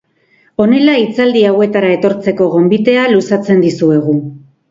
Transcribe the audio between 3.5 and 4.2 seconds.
dizuegu.